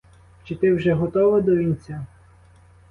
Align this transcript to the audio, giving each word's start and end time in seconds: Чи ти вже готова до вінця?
Чи 0.43 0.55
ти 0.55 0.73
вже 0.73 0.93
готова 0.93 1.41
до 1.41 1.55
вінця? 1.55 2.05